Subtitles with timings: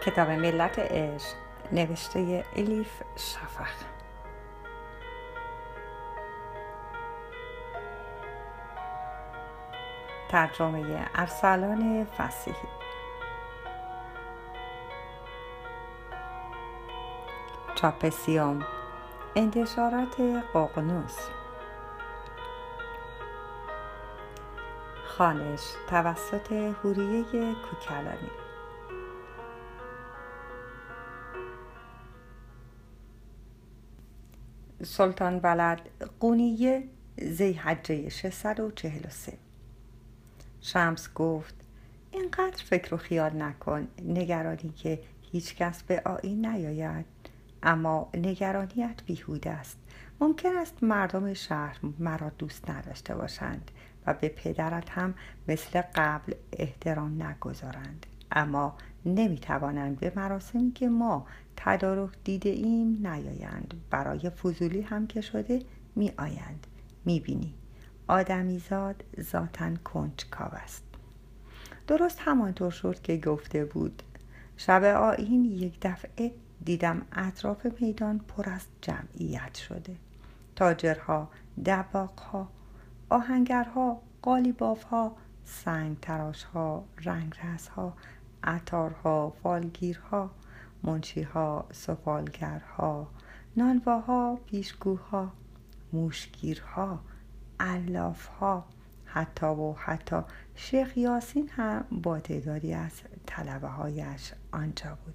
[0.00, 1.36] کتاب ملت عشق
[1.72, 3.66] نوشته الیف شفق.
[10.28, 12.68] ترجمه ارسلان فسیحی.
[17.74, 18.62] چاپ سیوم
[19.36, 20.20] انتشارات
[20.54, 21.18] ققنوس.
[25.06, 28.49] خانش توسط هوریه کوکلانی.
[34.82, 35.80] سلطان ولد
[36.20, 36.82] قونیه
[37.22, 39.32] زیحجه 643
[40.60, 41.54] شمس گفت
[42.10, 44.98] اینقدر فکر و خیال نکن نگرانی که
[45.32, 47.04] هیچ کس به آین نیاید.
[47.62, 49.78] اما نگرانیت بیهوده است.
[50.20, 53.70] ممکن است مردم شهر مرا دوست نداشته باشند
[54.06, 55.14] و به پدرت هم
[55.48, 58.06] مثل قبل احترام نگذارند.
[58.32, 63.74] اما نمی‌توانند به مراسمی که ما تدارک دیده ایم نیایند.
[63.90, 65.62] برای فضولی هم که شده
[65.96, 66.66] می آیند
[67.04, 67.54] می بینی
[68.08, 70.84] آدمیزاد ذاتا کنجکاو است.
[71.86, 74.02] درست همانطور شد که گفته بود.
[74.56, 76.32] شب آین یک دفعه
[76.64, 79.96] دیدم اطراف میدان پر از جمعیت شده.
[80.56, 81.28] تاجرها
[81.66, 82.48] دباقها
[83.10, 87.92] آهنگرها قالیبافها سنگ تراشها رنگرزها
[88.44, 90.30] عطارها فالگیرها
[90.82, 93.08] منشیها سفالگرها
[93.56, 95.32] نانواها پیشگوها
[95.92, 97.00] موشگیرها
[97.60, 98.64] علافها
[99.04, 100.16] حتی و حتی
[100.54, 102.92] شیخ یاسین هم با تعدادی از
[103.26, 105.14] طلبه هایش آنجا بود.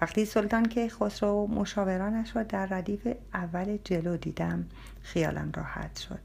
[0.00, 4.66] وقتی سلطان که خسرو مشاورانش را در ردیف اول جلو دیدم
[5.02, 6.20] خیالم راحت شد.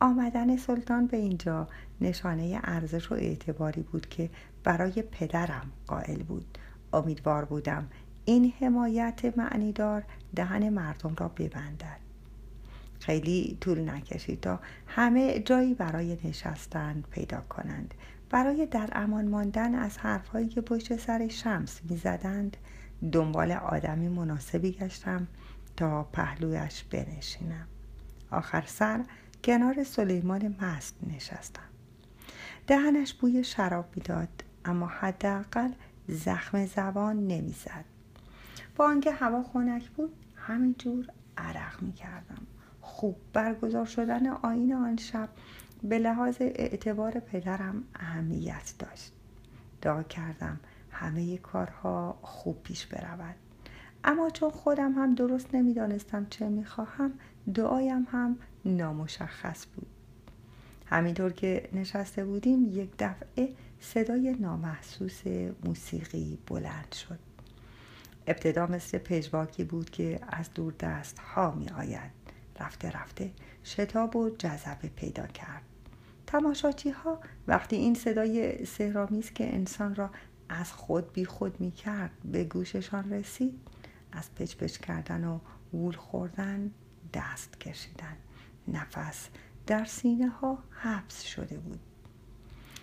[0.00, 1.68] آمدن سلطان به اینجا
[2.00, 4.30] نشانه ارزش و اعتباری بود که
[4.64, 6.58] برای پدرم قائل بود.
[6.92, 7.88] امیدوار بودم
[8.24, 11.98] این حمایت معنیدار دهن مردم را ببندد.
[13.00, 17.94] خیلی طول نکشید تا همه جایی برای نشستن پیدا کنند.
[18.30, 22.56] برای در امان ماندن از حرفهایی که پشت سر شمس می‌زدند
[23.12, 25.26] دنبال آدمی مناسبی گشتم
[25.76, 27.66] تا پهلویش بنشینم.
[28.30, 29.04] آخر سر
[29.44, 31.62] کنار سلیمان مست نشستم.
[32.66, 34.44] دهنش بوی شراب می‌داد.
[34.64, 35.70] اما حداقل
[36.08, 37.84] زخم زبان نمی‌زد.
[38.76, 41.06] با آنکه هوا خنک بود همینجور
[41.36, 42.46] عرق می‌کردم.
[42.80, 45.28] خوب برگزار شدن آین آن شب
[45.82, 49.12] به لحاظ اعتبار پدرم اهمیت داشت.
[49.82, 53.34] دعا کردم همه کارها خوب پیش برود.
[54.04, 57.12] اما چون خودم هم درست نمی‌دانستم چه می‌خواهم
[57.54, 59.86] دعایم هم نامشخص بود.
[60.86, 63.48] همینطور که نشسته بودیم یک دفعه
[63.82, 65.22] صدای نامحسوس
[65.64, 67.18] موسیقی بلند شد.
[68.26, 72.10] ابتدا مثل پژواکی بود که از دور دست ها می آید
[72.60, 73.30] رفته رفته
[73.64, 75.62] شتاب و جذبه پیدا کرد.
[76.26, 80.10] تماشاچی ها وقتی این صدای سهرامیز که انسان را
[80.48, 83.60] از خود بی خود می کرد به گوششان رسید
[84.12, 85.38] از پچ پچ کردن و
[85.72, 86.70] وول خوردن
[87.14, 88.16] دست کشیدن.
[88.68, 89.28] نفس
[89.66, 91.80] در سینه ها حبس شده بود.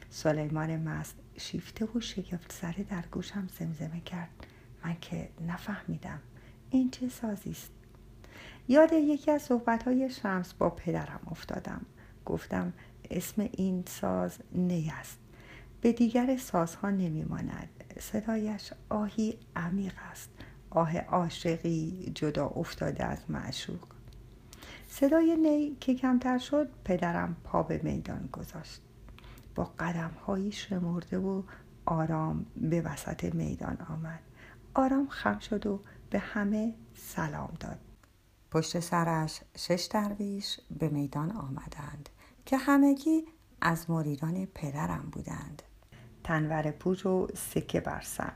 [0.09, 4.29] سلیمان مست شیفته و شگفت سره در گوشم زمزمه کرد.
[4.85, 6.19] من که نفهمیدم
[6.69, 7.71] این چه سازی است.
[8.67, 11.85] یاد یکی از صحبتهای شمس با پدرم افتادم.
[12.25, 12.73] گفتم
[13.11, 15.19] اسم این ساز نی است.
[15.81, 17.69] به دیگر سازها نمیماند.
[17.99, 20.29] صدایش آهی عمیق است.
[20.69, 23.87] آه عاشقی جدا افتاده از معشوق.
[24.87, 28.81] صدای نی که کمتر شد پدرم پا به میدان گذاشت.
[29.55, 31.43] با قدم هایی شمرده و
[31.85, 34.19] آرام به وسط میدان آمد.
[34.73, 35.79] آرام خم شد و
[36.09, 37.79] به همه سلام داد.
[38.51, 42.09] پشت سرش شش درویش به میدان آمدند
[42.45, 43.23] که همگی
[43.61, 45.61] از مریدان پدرم بودند.
[46.23, 48.33] تنور پوچ و سکه بر سر.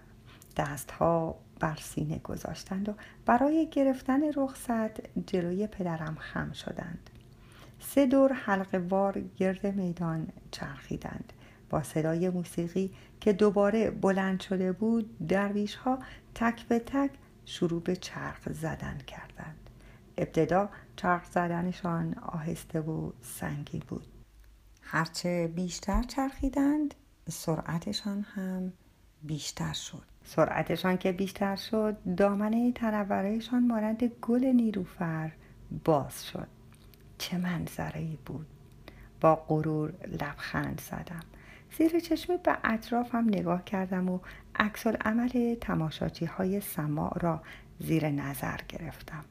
[0.57, 2.93] دستها بر سینه گذاشتند و
[3.25, 7.09] برای گرفتن رخصت جلوی پدرم خم شدند.
[7.83, 11.33] سه دور حلقه وار گرد میدان چرخیدند.
[11.69, 15.99] با صدای موسیقی که دوباره بلند شده بود درویش ها
[16.35, 17.11] تک به تک
[17.45, 19.69] شروع به چرخ زدن کردند.
[20.17, 24.07] ابتدا چرخ زدنشان آهسته و سنگین بود.
[24.81, 26.93] هرچه بیشتر چرخیدند
[27.29, 28.73] سرعتشان هم
[29.23, 30.03] بیشتر شد.
[30.23, 35.31] سرعتشان که بیشتر شد دامنه تنورهشان مانند گل نیروفر
[35.85, 36.47] باز شد.
[37.17, 38.47] چه منظره بود؟
[39.21, 41.23] با غرور لبخند زدم.
[41.77, 44.19] زیر چشمی به اطرافم نگاه کردم و
[44.55, 47.41] عکس عمل تماشاچی های سماع را
[47.79, 49.25] زیر نظر گرفتم.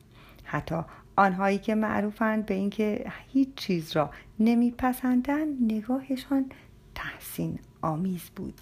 [0.44, 0.80] حتی
[1.16, 6.52] آنهایی که معروفند به اینکه هیچ چیز را نمیپسندند نگاهشان
[6.94, 8.60] تحسین آمیز بود.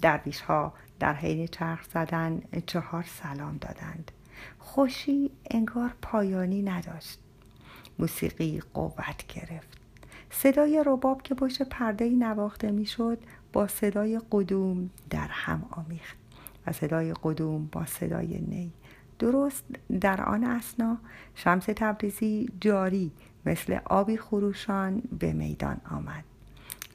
[0.00, 4.12] درویش ها در حین چرخ زدن چهار سلام دادند.
[4.58, 7.18] خوشی انگار پایانی نداشت.
[7.98, 9.78] موسیقی قوت گرفت.
[10.30, 13.18] صدای رباب که پشت پرده نواخته می‌شد
[13.52, 16.16] با صدای قدوم در هم آمیخت
[16.66, 18.72] و صدای قدوم با صدای نی.
[19.18, 19.64] درست
[20.00, 20.98] در آن اسنا
[21.34, 23.12] شمس تبریزی جاری
[23.46, 26.24] مثل آبی خروشان به میدان آمد.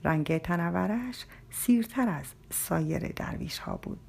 [0.04, 4.00] رنگ تنورش سیرتر از سایر درویش ها بود.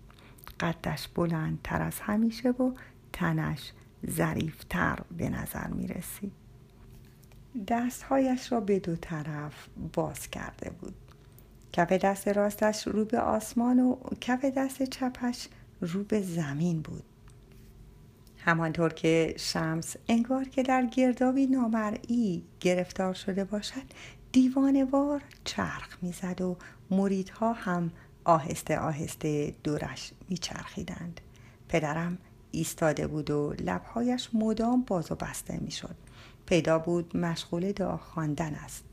[0.60, 2.72] قدش بلندتر از همیشه و
[3.12, 3.72] تنش
[4.10, 6.41] ظریفتر به نظر می رسید
[7.68, 10.94] دستهایش را به دو طرف باز کرده بود.
[11.72, 15.48] کف دست راستش رو به آسمان و کف دست چپش
[15.80, 17.02] رو به زمین بود.
[18.38, 23.82] همانطور که شمس انگار که در گردابی نامرئی گرفتار شده باشد
[24.32, 26.56] دیوانوار چرخ می‌زد و
[26.90, 27.90] مریدها هم
[28.24, 31.20] آهسته آهسته دورش میچرخیدند.
[31.68, 32.18] پدرم
[32.50, 35.96] ایستاده بود و لبهایش مدام باز و بسته می‌شد.
[36.46, 38.84] پیدا بود مشغول دعا خواندن است.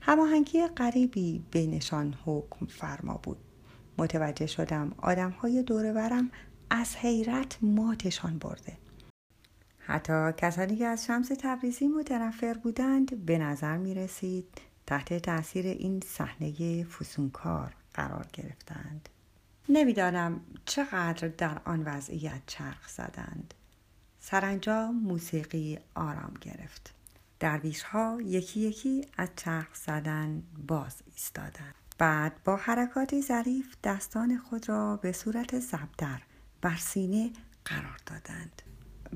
[0.00, 3.38] هماهنگی غریبی بینشان حکم فرما بود.
[3.98, 6.30] متوجه شدم آدم های دورورم
[6.70, 8.76] از حیرت ماتشان برده.
[9.78, 16.00] حتی کسانی که از شمس تبریزی متنفر بودند به نظر می رسید تحت تاثیر این
[16.06, 19.08] صحنه فسونکار قرار گرفتند.
[19.68, 23.54] نمی‌دانم چقدر در آن وضعیت چرخ زدند.
[24.22, 26.94] سرانجام موسیقی آرام گرفت.
[27.40, 31.74] درویش ها یکی یکی از چرخ زدن باز ایستادند.
[31.98, 36.20] بعد با حرکاتی ظریف دستان خود را به صورت زبدر
[36.60, 37.30] بر سینه
[37.64, 38.62] قرار دادند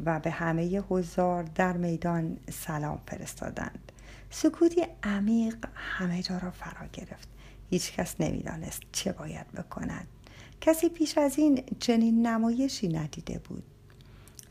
[0.06, 3.92] و به همه حضار در میدان سلام فرستادند.
[4.30, 7.28] سکوتی عمیق همه جا را فرا گرفت.
[7.70, 10.06] هیچ کس نمی‌دانست چه باید بکند.
[10.60, 13.73] کسی پیش از این چنین نمایشی ندیده بود.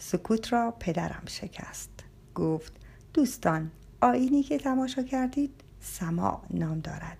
[0.05, 1.89] سکوت را پدرم شکست.
[2.35, 2.73] گفت
[3.13, 3.71] دوستان
[4.01, 7.17] آینی که تماشا کردید سماع نام دارد.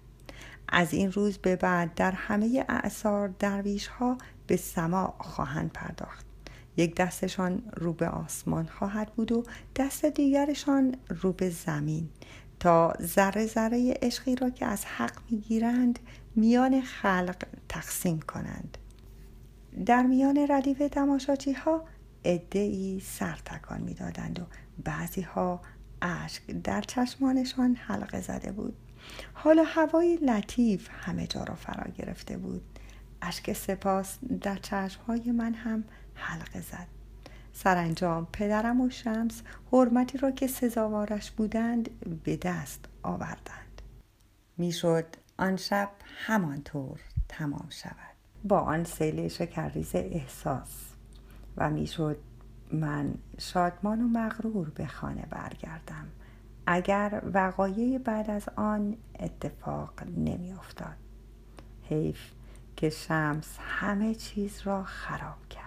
[0.67, 6.25] از این روز به بعد در همه اعثار درویش ها به سماع خواهند پرداخت.
[6.77, 9.43] یک دستشان رو به آسمان خواهد بود و
[9.75, 12.09] دست دیگرشان رو به زمین.
[12.59, 15.99] تا ذره ذره عشقی را که از حق می‌گیرند
[16.35, 18.77] میان خلق تقسیم کنند.
[19.85, 21.83] در میان ردیف تماشاچی ها
[22.23, 24.43] ای سر تکان می‌دادند و
[24.83, 25.61] بعضی ها
[26.01, 28.77] اشک در چشمانشان حلقه زده بود.
[29.33, 32.79] حالا هوای لطیف همه جا را فرا گرفته بود.
[33.21, 35.83] اشک سپاس در چشمهای من هم
[36.13, 36.87] حلقه زد.
[37.53, 39.41] سرانجام پدرم و شمس
[39.71, 43.81] حرمتی را که سزاوارش بودند به دست آوردند.
[44.57, 45.05] می‌شد
[45.37, 45.89] آن شب
[46.25, 46.99] همانطور
[47.29, 48.13] تمام شود.
[48.43, 50.92] با آن سیل شکرریز احساس.
[51.57, 52.17] و می‌شد
[52.71, 56.07] من شادمان و مغرور به خانه برگردم.
[56.65, 60.95] اگر وقایع بعد از آن اتفاق نمیافتاد
[61.83, 62.31] حیف
[62.75, 65.62] که شمس همه چیز را خراب کرد.